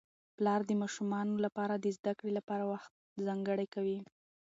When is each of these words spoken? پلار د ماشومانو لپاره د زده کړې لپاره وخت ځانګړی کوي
پلار 0.37 0.61
د 0.69 0.71
ماشومانو 0.81 1.33
لپاره 1.45 1.73
د 1.77 1.85
زده 1.97 2.13
کړې 2.19 2.31
لپاره 2.37 2.63
وخت 2.73 2.91
ځانګړی 3.25 3.67
کوي 3.73 3.97